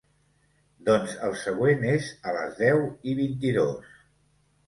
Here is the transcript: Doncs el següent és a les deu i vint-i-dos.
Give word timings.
Doncs 0.85 1.11
el 1.27 1.35
següent 1.41 1.85
és 1.91 2.09
a 2.31 2.35
les 2.37 2.57
deu 2.61 2.81
i 3.11 3.15
vint-i-dos. 3.21 3.93